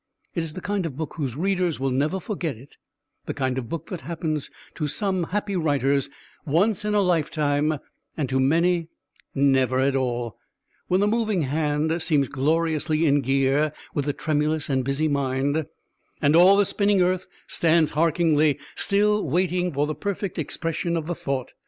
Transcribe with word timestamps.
It 0.33 0.41
is 0.41 0.53
the 0.53 0.61
kind 0.61 0.87
of 0.87 0.97
book 0.97 1.13
whose 1.17 1.35
readers 1.35 1.79
will 1.79 1.91
never 1.91 2.19
forget 2.19 2.57
it; 2.57 2.77
the 3.27 3.35
kind 3.35 3.59
of 3.59 3.69
book 3.69 3.89
that 3.91 4.01
happens 4.01 4.49
to 4.73 4.87
some 4.87 5.25
happy 5.25 5.55
writers 5.55 6.09
once 6.43 6.83
in 6.83 6.95
a 6.95 7.01
lifetime 7.01 7.77
(and 8.17 8.27
to 8.27 8.39
many 8.39 8.87
never 9.35 9.77
at 9.79 9.95
all) 9.95 10.37
when 10.87 11.01
the 11.01 11.07
moving 11.07 11.43
hand 11.43 12.01
seems 12.01 12.29
gloriously 12.29 13.05
in 13.05 13.21
gear 13.21 13.73
with 13.93 14.05
the 14.05 14.13
tremulous 14.13 14.69
and 14.69 14.83
busy 14.83 15.07
mind, 15.07 15.67
and 16.19 16.35
all 16.35 16.57
the 16.57 16.65
spinning 16.65 17.03
earth 17.03 17.27
stands 17.45 17.91
hearkeningly 17.91 18.57
still 18.73 19.23
waiting 19.29 19.71
for 19.71 19.85
the 19.85 19.93
perfect 19.93 20.39
expression 20.39 20.97
of 20.97 21.05
the 21.05 21.13
thought. 21.13 21.53